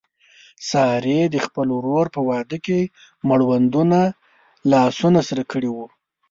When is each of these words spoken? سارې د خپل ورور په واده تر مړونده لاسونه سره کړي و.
سارې 0.69 1.19
د 1.33 1.35
خپل 1.45 1.67
ورور 1.77 2.05
په 2.15 2.19
واده 2.29 2.57
تر 2.65 2.69
مړونده 3.27 4.03
لاسونه 4.71 5.19
سره 5.29 5.43
کړي 5.51 5.69
و. 5.71 5.77